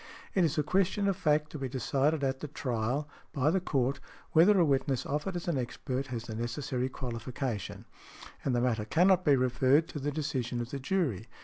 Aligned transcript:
It 0.33 0.43
is 0.43 0.57
a 0.57 0.63
question 0.63 1.07
of 1.07 1.15
fact 1.15 1.51
to 1.51 1.59
be 1.59 1.69
decided 1.69 2.23
at 2.23 2.39
the 2.39 2.47
trial, 2.47 3.07
by 3.33 3.51
the 3.51 3.59
Court, 3.61 3.99
whether 4.31 4.59
a 4.59 4.65
witness 4.65 5.05
offered 5.05 5.35
as 5.35 5.47
an 5.47 5.59
expert 5.59 6.07
has 6.07 6.23
the 6.23 6.33
necessary 6.33 6.89
qualification. 6.89 7.85
And 8.43 8.55
the 8.55 8.61
matter 8.61 8.85
cannot 8.85 9.23
be 9.23 9.35
referred 9.35 9.87
to 9.89 9.99
the 9.99 10.09
decision 10.11 10.59
of 10.59 10.71
the 10.71 10.79
jury. 10.79 11.27